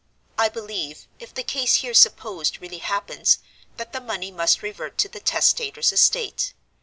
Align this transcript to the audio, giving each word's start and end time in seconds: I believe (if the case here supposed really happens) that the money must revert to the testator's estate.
I 0.35 0.49
believe 0.49 1.07
(if 1.19 1.31
the 1.31 1.43
case 1.43 1.75
here 1.75 1.93
supposed 1.93 2.59
really 2.59 2.79
happens) 2.79 3.37
that 3.77 3.93
the 3.93 4.01
money 4.01 4.31
must 4.31 4.63
revert 4.63 4.97
to 4.97 5.07
the 5.07 5.19
testator's 5.19 5.91
estate. 5.91 6.55